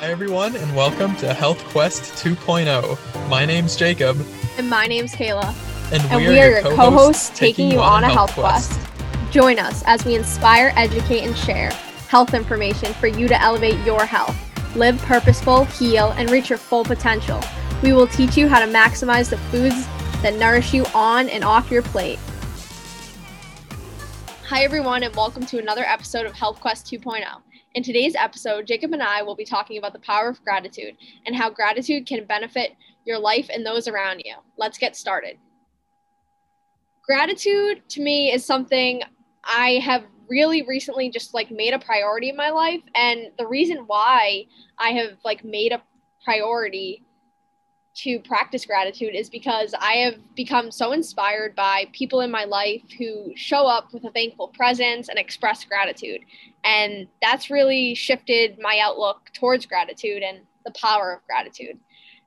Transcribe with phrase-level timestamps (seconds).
[0.00, 3.28] Hi, everyone, and welcome to Health Quest 2.0.
[3.28, 4.16] My name's Jacob,
[4.56, 5.54] And my name's Kayla.
[5.92, 8.80] and, And we are your co hosts taking you on a health quest.
[9.30, 11.70] Join us as we inspire, educate, and share
[12.08, 14.34] health information for you to elevate your health,
[14.74, 17.38] live purposeful, heal, and reach your full potential.
[17.82, 19.86] We will teach you how to maximize the foods
[20.22, 22.18] that nourish you on and off your plate.
[24.48, 27.22] Hi, everyone, and welcome to another episode of Health Quest 2.0.
[27.72, 31.36] In today's episode, Jacob and I will be talking about the power of gratitude and
[31.36, 32.72] how gratitude can benefit
[33.04, 34.34] your life and those around you.
[34.56, 35.38] Let's get started.
[37.06, 39.02] Gratitude to me is something
[39.44, 43.84] I have really recently just like made a priority in my life and the reason
[43.86, 44.46] why
[44.78, 45.82] I have like made a
[46.24, 47.04] priority
[48.02, 52.82] to practice gratitude is because I have become so inspired by people in my life
[52.98, 56.22] who show up with a thankful presence and express gratitude.
[56.64, 61.78] And that's really shifted my outlook towards gratitude and the power of gratitude.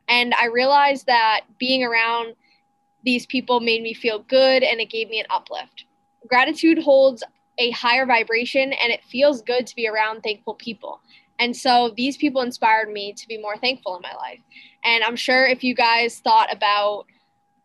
[0.08, 2.36] And I realized that being around
[3.04, 5.86] these people made me feel good and it gave me an uplift.
[6.28, 7.24] Gratitude holds
[7.58, 11.02] a higher vibration and it feels good to be around thankful people.
[11.40, 14.40] And so these people inspired me to be more thankful in my life.
[14.84, 17.06] And I'm sure if you guys thought about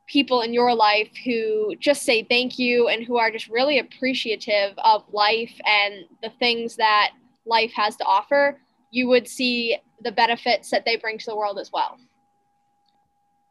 [0.07, 4.73] people in your life who just say thank you and who are just really appreciative
[4.79, 7.11] of life and the things that
[7.45, 8.59] life has to offer,
[8.91, 11.99] you would see the benefits that they bring to the world as well.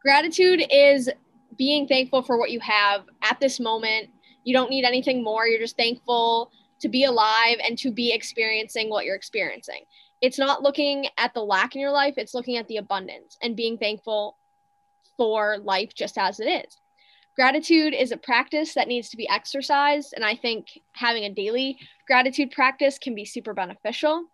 [0.02, 1.09] Gratitude is
[1.57, 4.09] being thankful for what you have at this moment.
[4.43, 5.47] You don't need anything more.
[5.47, 9.81] You're just thankful to be alive and to be experiencing what you're experiencing.
[10.21, 13.55] It's not looking at the lack in your life, it's looking at the abundance and
[13.55, 14.37] being thankful
[15.15, 16.77] for life just as it is.
[17.35, 21.77] Gratitude is a practice that needs to be exercised, and I think having a daily
[22.07, 24.25] gratitude practice can be super beneficial.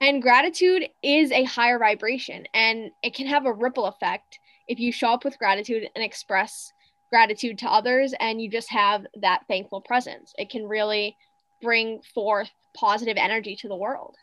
[0.00, 4.90] And gratitude is a higher vibration, and it can have a ripple effect if you
[4.90, 6.72] show up with gratitude and express
[7.10, 10.32] gratitude to others and you just have that thankful presence.
[10.38, 11.16] It can really
[11.62, 14.16] bring forth positive energy to the world.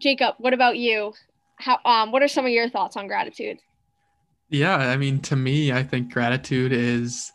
[0.00, 1.14] Jacob, what about you?
[1.56, 3.58] How um what are some of your thoughts on gratitude?
[4.48, 7.32] Yeah, I mean, to me, I think gratitude is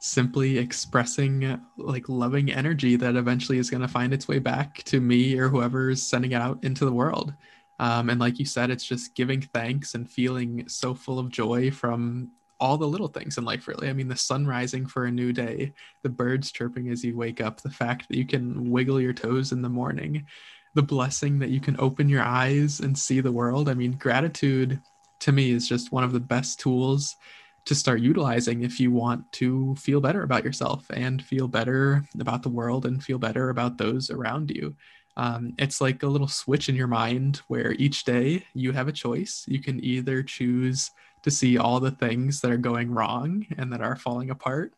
[0.00, 5.00] simply expressing like loving energy that eventually is going to find its way back to
[5.00, 7.32] me or whoever's sending it out into the world.
[7.78, 11.70] Um, and like you said, it's just giving thanks and feeling so full of joy
[11.70, 13.88] from all the little things in life, really.
[13.88, 15.72] I mean, the sun rising for a new day,
[16.02, 19.52] the birds chirping as you wake up, the fact that you can wiggle your toes
[19.52, 20.26] in the morning,
[20.74, 23.68] the blessing that you can open your eyes and see the world.
[23.68, 24.80] I mean, gratitude
[25.20, 27.16] to me is just one of the best tools
[27.66, 32.42] to start utilizing if you want to feel better about yourself and feel better about
[32.42, 34.74] the world and feel better about those around you.
[35.16, 38.92] Um, it's like a little switch in your mind where each day you have a
[38.92, 39.44] choice.
[39.46, 40.90] You can either choose
[41.22, 44.72] to see all the things that are going wrong and that are falling apart,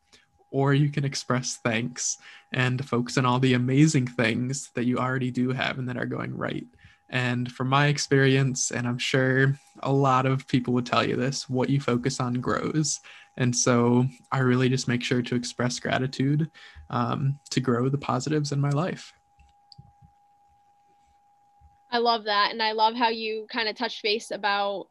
[0.52, 2.18] or you can express thanks
[2.52, 6.06] and focus on all the amazing things that you already do have and that are
[6.06, 6.66] going right.
[7.10, 11.48] And from my experience, and I'm sure a lot of people would tell you this,
[11.48, 13.00] what you focus on grows.
[13.36, 16.50] And so I really just make sure to express gratitude
[16.90, 19.12] um, to grow the positives in my life.
[21.90, 22.52] I love that.
[22.52, 24.86] And I love how you kind of touched base about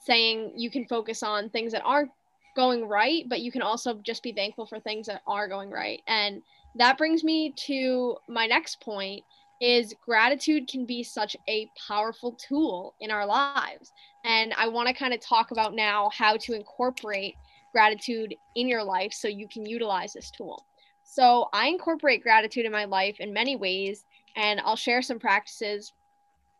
[0.00, 2.10] saying you can focus on things that aren't
[2.58, 6.02] going right, but you can also just be thankful for things that are going right.
[6.08, 6.42] And
[6.74, 9.22] that brings me to my next point
[9.60, 13.92] is gratitude can be such a powerful tool in our lives.
[14.24, 17.36] And I want to kind of talk about now how to incorporate
[17.70, 20.66] gratitude in your life so you can utilize this tool.
[21.04, 24.04] So I incorporate gratitude in my life in many ways,
[24.34, 25.92] and I'll share some practices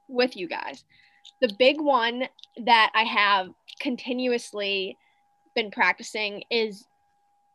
[0.06, 0.84] with you guys.
[1.40, 2.28] The big one
[2.64, 3.48] that I have
[3.80, 4.96] continuously
[5.54, 6.86] been practicing is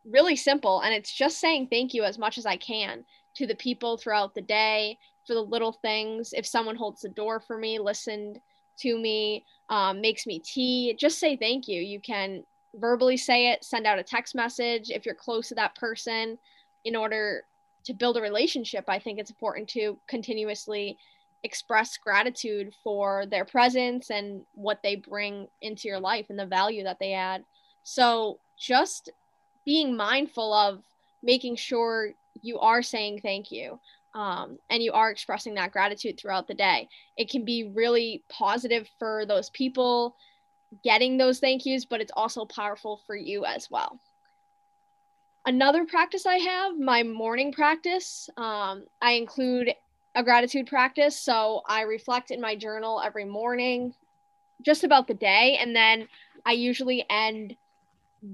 [0.04, 3.04] really simple, and it's just saying thank you as much as I can
[3.36, 6.32] to the people throughout the day for the little things.
[6.32, 8.40] If someone holds the door for me, listened
[8.80, 11.80] to me, um, makes me tea, just say thank you.
[11.80, 12.44] You can
[12.76, 16.38] verbally say it, send out a text message if you're close to that person.
[16.84, 17.44] In order
[17.84, 20.98] to build a relationship, I think it's important to continuously
[21.44, 26.82] express gratitude for their presence and what they bring into your life and the value
[26.84, 27.44] that they add.
[27.84, 29.10] So just
[29.64, 30.82] being mindful of
[31.22, 33.78] making sure you are saying thank you
[34.14, 36.88] um, and you are expressing that gratitude throughout the day.
[37.16, 40.16] It can be really positive for those people
[40.82, 44.00] getting those thank yous, but it's also powerful for you as well.
[45.46, 49.74] Another practice I have, my morning practice, um, I include
[50.14, 51.18] a gratitude practice.
[51.18, 53.94] So I reflect in my journal every morning
[54.62, 55.58] just about the day.
[55.60, 56.08] And then
[56.46, 57.56] I usually end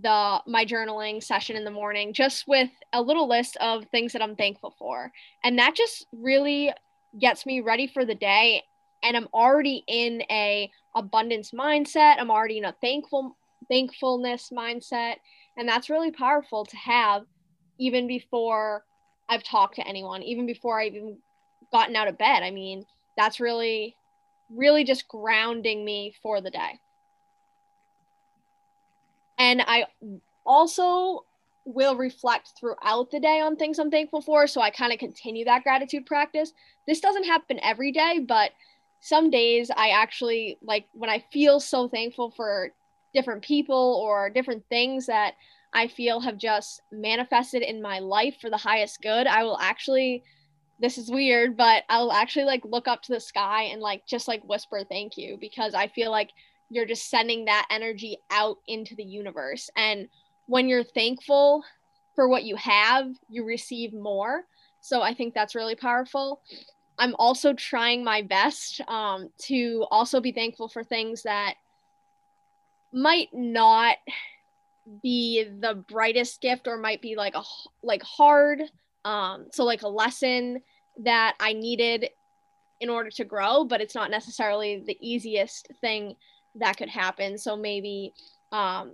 [0.03, 4.23] the my journaling session in the morning just with a little list of things that
[4.23, 5.11] I'm thankful for.
[5.43, 6.73] And that just really
[7.19, 8.63] gets me ready for the day
[9.03, 12.17] and I'm already in a abundance mindset.
[12.19, 13.37] I'm already in a thankful
[13.69, 15.17] thankfulness mindset
[15.57, 17.25] and that's really powerful to have
[17.79, 18.85] even before
[19.29, 21.19] I've talked to anyone, even before I've even
[21.73, 22.43] gotten out of bed.
[22.43, 22.85] I mean,
[23.17, 23.97] that's really
[24.55, 26.79] really just grounding me for the day.
[29.41, 29.87] And I
[30.45, 31.25] also
[31.65, 34.47] will reflect throughout the day on things I'm thankful for.
[34.47, 36.53] So I kind of continue that gratitude practice.
[36.87, 38.51] This doesn't happen every day, but
[39.01, 42.71] some days I actually like when I feel so thankful for
[43.15, 45.37] different people or different things that
[45.73, 50.23] I feel have just manifested in my life for the highest good, I will actually
[50.81, 54.29] this is weird, but I'll actually like look up to the sky and like just
[54.29, 56.31] like whisper thank you because I feel like
[56.71, 59.69] you're just sending that energy out into the universe.
[59.77, 60.09] And
[60.47, 61.65] when you're thankful
[62.15, 64.45] for what you have, you receive more.
[64.81, 66.41] So I think that's really powerful.
[66.99, 71.55] I'm also trying my best um, to also be thankful for things that
[72.93, 73.97] might not
[75.03, 77.43] be the brightest gift or might be like a
[77.83, 78.63] like hard
[79.05, 80.61] um so like a lesson
[80.99, 82.09] that i needed
[82.81, 86.17] in order to grow but it's not necessarily the easiest thing
[86.57, 87.39] that could happen.
[87.39, 88.13] So maybe,
[88.53, 88.93] um,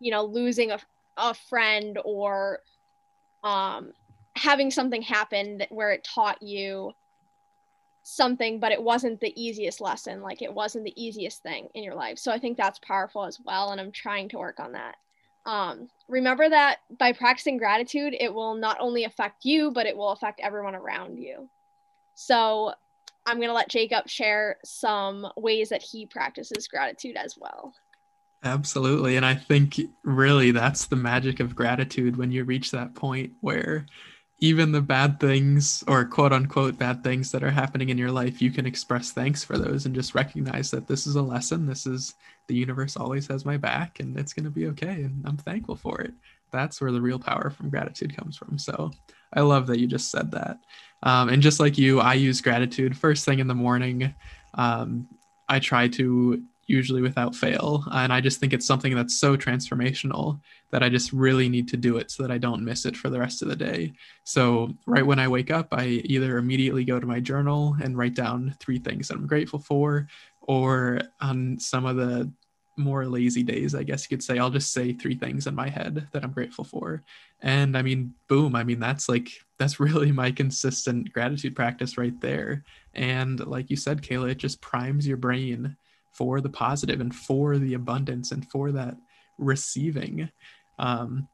[0.00, 0.78] you know, losing a,
[1.16, 2.60] a friend or
[3.44, 3.92] um,
[4.36, 6.92] having something happen that, where it taught you
[8.02, 10.22] something, but it wasn't the easiest lesson.
[10.22, 12.18] Like it wasn't the easiest thing in your life.
[12.18, 13.70] So I think that's powerful as well.
[13.70, 14.96] And I'm trying to work on that.
[15.44, 20.10] Um, remember that by practicing gratitude, it will not only affect you, but it will
[20.10, 21.48] affect everyone around you.
[22.14, 22.74] So
[23.26, 27.72] I'm going to let Jacob share some ways that he practices gratitude as well.
[28.44, 29.16] Absolutely.
[29.16, 33.86] And I think really that's the magic of gratitude when you reach that point where
[34.40, 38.42] even the bad things or quote unquote bad things that are happening in your life,
[38.42, 41.64] you can express thanks for those and just recognize that this is a lesson.
[41.64, 42.14] This is
[42.48, 45.02] the universe always has my back and it's going to be okay.
[45.02, 46.12] And I'm thankful for it.
[46.50, 48.58] That's where the real power from gratitude comes from.
[48.58, 48.90] So
[49.32, 50.58] I love that you just said that.
[51.02, 54.14] Um, and just like you, I use gratitude first thing in the morning.
[54.54, 55.08] Um,
[55.48, 57.84] I try to usually without fail.
[57.92, 60.40] And I just think it's something that's so transformational
[60.70, 63.10] that I just really need to do it so that I don't miss it for
[63.10, 63.92] the rest of the day.
[64.24, 68.14] So, right when I wake up, I either immediately go to my journal and write
[68.14, 70.08] down three things that I'm grateful for,
[70.40, 72.32] or on some of the
[72.76, 75.68] more lazy days, I guess you could say, I'll just say three things in my
[75.68, 77.02] head that I'm grateful for.
[77.40, 82.18] And I mean, boom, I mean, that's like, that's really my consistent gratitude practice right
[82.20, 82.64] there.
[82.94, 85.76] And like you said, Kayla, it just primes your brain
[86.12, 88.96] for the positive and for the abundance and for that
[89.38, 90.30] receiving.
[90.78, 91.28] Um,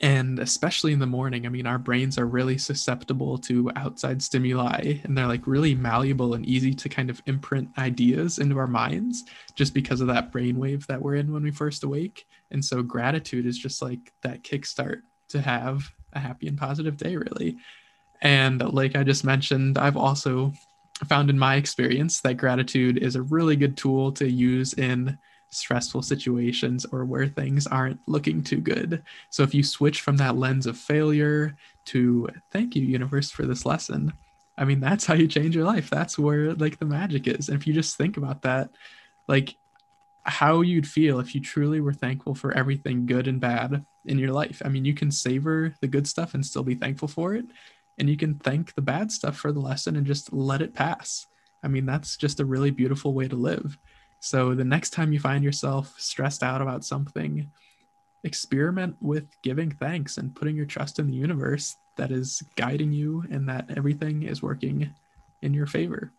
[0.00, 4.98] and especially in the morning i mean our brains are really susceptible to outside stimuli
[5.04, 9.24] and they're like really malleable and easy to kind of imprint ideas into our minds
[9.54, 12.26] just because of that brainwave that we're in when we first awake.
[12.50, 17.16] And so gratitude is just like that kickstart to have a happy and positive day
[17.16, 17.56] really.
[18.22, 20.52] And like i just mentioned i've also
[21.08, 25.18] found in my experience that gratitude is a really good tool to use in
[25.54, 29.02] stressful situations or where things aren't looking too good.
[29.30, 31.56] So if you switch from that lens of failure
[31.86, 34.12] to thank you, universe, for this lesson,
[34.56, 35.90] I mean, that's how you change your life.
[35.90, 37.48] That's where like the magic is.
[37.48, 38.70] And if you just think about that,
[39.26, 39.56] like
[40.24, 44.32] how you'd feel if you truly were thankful for everything good and bad in your
[44.32, 44.62] life.
[44.64, 47.46] I mean, you can savor the good stuff and still be thankful for it.
[47.98, 51.26] And you can thank the bad stuff for the lesson and just let it pass.
[51.62, 53.78] I mean, that's just a really beautiful way to live.
[54.24, 57.50] So the next time you find yourself stressed out about something,
[58.24, 63.22] experiment with giving thanks and putting your trust in the universe that is guiding you
[63.30, 64.90] and that everything is working
[65.42, 66.10] in your favor.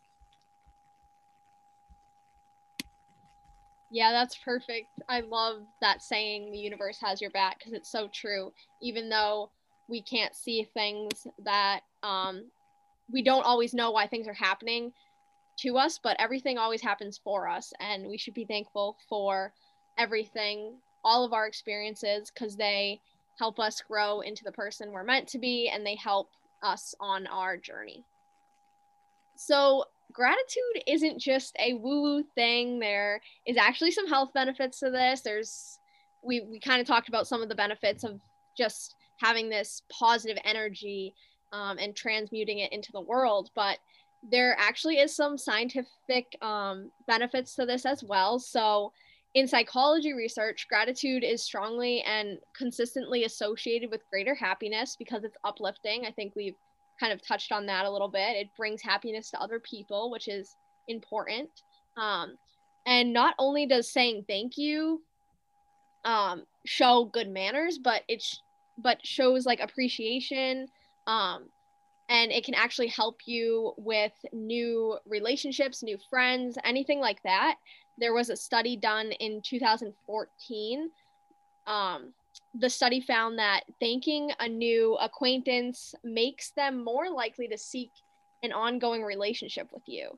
[3.89, 4.89] Yeah, that's perfect.
[5.09, 8.53] I love that saying the universe has your back because it's so true.
[8.83, 9.49] Even though
[9.87, 12.51] we can't see things that um,
[13.11, 14.91] we don't always know why things are happening,
[15.57, 17.73] to us, but everything always happens for us.
[17.79, 19.53] And we should be thankful for
[19.97, 22.99] everything, all of our experiences, because they
[23.39, 26.29] help us grow into the person we're meant to be and they help
[26.63, 28.03] us on our journey.
[29.37, 32.79] So, gratitude isn't just a woo woo thing.
[32.79, 35.21] There is actually some health benefits to this.
[35.21, 35.77] There's,
[36.23, 38.19] we, we kind of talked about some of the benefits of
[38.57, 41.13] just having this positive energy
[41.51, 43.49] um, and transmuting it into the world.
[43.55, 43.77] But
[44.31, 48.39] there actually is some scientific um, benefits to this as well.
[48.39, 48.91] So,
[49.33, 56.05] in psychology research, gratitude is strongly and consistently associated with greater happiness because it's uplifting.
[56.05, 56.55] I think we've
[56.99, 58.37] kind of touched on that a little bit.
[58.37, 60.55] It brings happiness to other people, which is
[60.87, 61.49] important.
[61.97, 62.37] Um,
[62.85, 65.01] and not only does saying thank you
[66.05, 68.37] um, show good manners, but it sh-
[68.77, 70.67] but shows like appreciation
[71.07, 71.45] um,
[72.09, 77.55] and it can actually help you with new relationships, new friends, anything like that.
[77.97, 80.89] There was a study done in 2014.
[81.67, 82.13] Um,
[82.53, 87.89] the study found that thanking a new acquaintance makes them more likely to seek
[88.43, 90.09] an ongoing relationship with you.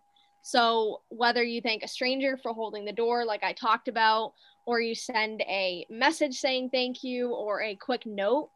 [0.42, 4.34] So, whether you thank a stranger for holding the door, like I talked about,
[4.66, 8.50] or you send a message saying thank you or a quick note,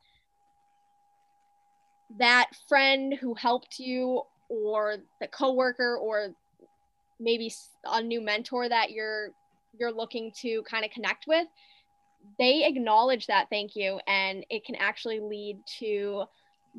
[2.19, 6.29] that friend who helped you or the coworker or
[7.19, 7.53] maybe
[7.85, 9.29] a new mentor that you're
[9.79, 11.47] you're looking to kind of connect with
[12.37, 16.23] they acknowledge that thank you and it can actually lead to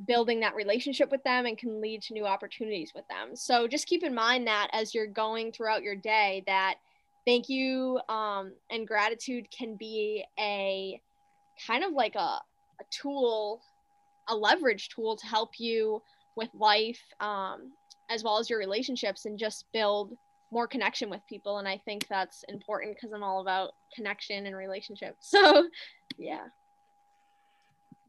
[0.07, 3.37] building that relationship with them and can lead to new opportunities with them.
[3.37, 6.77] So just keep in mind that as you're going throughout your day that
[7.27, 11.01] thank you um, and gratitude can be a
[11.67, 13.61] kind of like a, a tool
[14.29, 16.03] a leverage tool to help you
[16.37, 17.73] with life um,
[18.11, 20.13] as well as your relationships and just build
[20.51, 21.59] more connection with people.
[21.59, 25.17] And i think that's important because i'm all about connection and relationships.
[25.31, 25.69] So
[26.19, 26.45] yeah.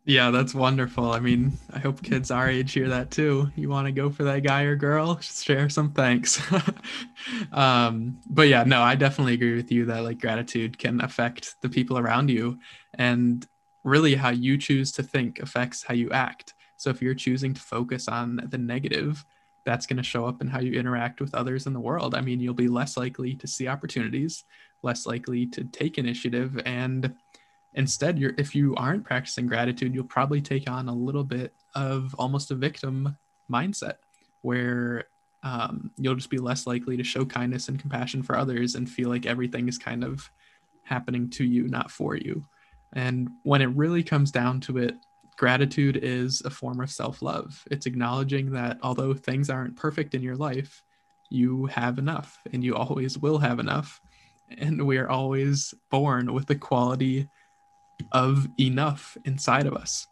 [0.05, 1.11] Yeah that's wonderful.
[1.11, 3.49] I mean i hope kids our age hear that too.
[3.55, 5.19] You want to go for that guy or girl?
[5.21, 6.41] Share some thanks.
[7.53, 11.69] Um, but yeah no i definitely agree with you that like gratitude can affect the
[11.69, 12.59] people around you.
[12.95, 13.47] And
[13.83, 16.53] really how you choose to think affects how you act.
[16.77, 19.23] So if you're choosing to focus on the negative,
[19.65, 22.15] that's going to show up in how you interact with others in the world.
[22.15, 24.43] I mean, you'll be less likely to see opportunities,
[24.81, 27.13] less likely to take initiative, and
[27.75, 32.13] instead, you're if you aren't practicing gratitude, you'll probably take on a little bit of
[32.19, 33.17] almost a victim
[33.49, 33.95] mindset,
[34.41, 35.05] where
[35.43, 39.09] um, you'll just be less likely to show kindness and compassion for others and feel
[39.09, 40.29] like everything is kind of
[40.83, 42.45] happening to you, not for you.
[42.93, 44.95] And when it really comes down to it,
[45.37, 47.63] gratitude is a form of self love.
[47.71, 50.81] It's acknowledging that although things aren't perfect in your life,
[51.29, 53.99] you have enough and you always will have enough.
[54.57, 57.27] And we are always born with the quality
[58.11, 60.05] of enough inside of us.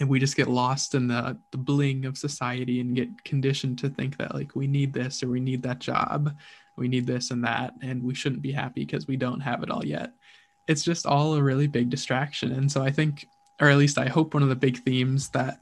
[0.00, 3.90] And we just get lost in the, the bling of society and get conditioned to
[3.90, 6.34] think that, like, we need this or we need that job,
[6.78, 9.70] we need this and that, and we shouldn't be happy because we don't have it
[9.70, 10.12] all yet
[10.68, 12.52] it's just all a really big distraction.
[12.52, 13.26] And so I think,
[13.60, 15.58] or at least I hope one of the big themes that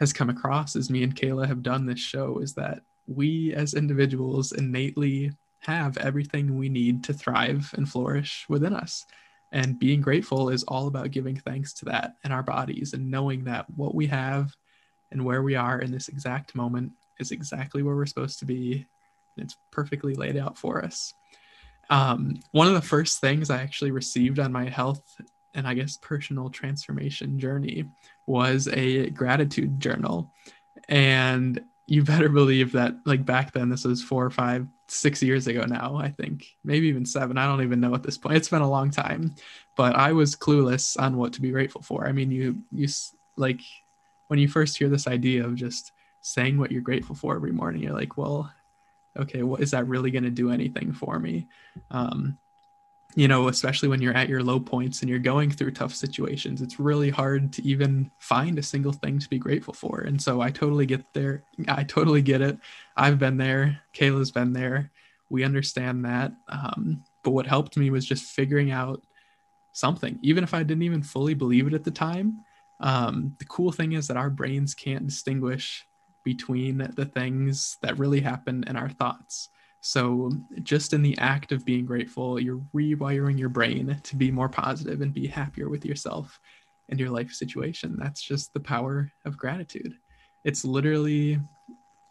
[0.00, 3.74] has come across as me and Kayla have done this show is that we as
[3.74, 9.06] individuals innately have everything we need to thrive and flourish within us.
[9.52, 13.44] And being grateful is all about giving thanks to that in our bodies and knowing
[13.44, 14.54] that what we have
[15.12, 18.84] and where we are in this exact moment is exactly where we're supposed to be.
[19.36, 21.14] And it's perfectly laid out for us
[21.90, 25.02] um, one of the first things I actually received on my health
[25.54, 27.84] and I guess personal transformation journey
[28.26, 30.32] was a gratitude journal.
[30.88, 35.46] And you better believe that, like back then, this was four or five, six years
[35.46, 37.38] ago now, I think, maybe even seven.
[37.38, 38.36] I don't even know at this point.
[38.36, 39.34] It's been a long time,
[39.76, 42.06] but I was clueless on what to be grateful for.
[42.06, 42.88] I mean, you, you
[43.36, 43.60] like
[44.28, 47.82] when you first hear this idea of just saying what you're grateful for every morning,
[47.82, 48.50] you're like, well,
[49.16, 51.48] okay, what is that really going to do anything for me?
[51.90, 52.38] Um,
[53.16, 56.60] you know, especially when you're at your low points and you're going through tough situations,
[56.60, 60.00] it's really hard to even find a single thing to be grateful for.
[60.00, 61.44] And so I totally get there.
[61.68, 62.58] I totally get it.
[62.96, 63.80] I've been there.
[63.92, 64.90] Kayla's been there.
[65.30, 66.32] We understand that.
[66.48, 69.02] Um, but what helped me was just figuring out
[69.72, 72.40] something, even if I didn't even fully believe it at the time.
[72.80, 75.86] Um, the cool thing is that our brains can't distinguish
[76.24, 79.50] between the things that really happen and our thoughts.
[79.80, 84.48] So, just in the act of being grateful, you're rewiring your brain to be more
[84.48, 86.40] positive and be happier with yourself
[86.88, 87.96] and your life situation.
[87.98, 89.94] That's just the power of gratitude.
[90.44, 91.38] It's literally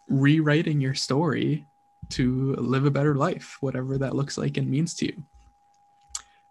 [0.08, 1.66] rewriting your story
[2.10, 5.24] to live a better life, whatever that looks like and means to you.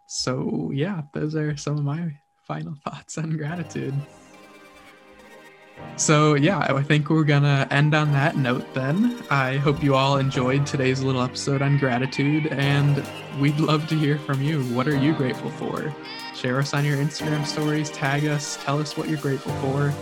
[0.08, 2.12] So, yeah, those are some of my
[2.48, 3.94] final thoughts on gratitude.
[5.96, 9.22] So, yeah, I think we're going to end on that note then.
[9.30, 13.04] I hope you all enjoyed today's little episode on gratitude, and
[13.38, 14.62] we'd love to hear from you.
[14.74, 15.94] What are you grateful for?
[16.34, 19.92] Share us on your Instagram stories, tag us, tell us what you're grateful for.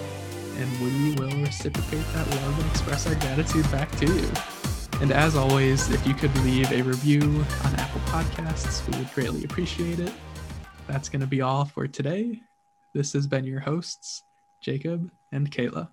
[0.60, 4.30] and we will reciprocate that love and express our gratitude back to you.
[5.00, 7.22] And as always, if you could leave a review
[7.64, 10.12] on Apple Podcasts, we would greatly appreciate it.
[10.87, 12.42] That's going to be all for today.
[12.92, 14.22] This has been your hosts,
[14.61, 15.88] Jacob and Kayla.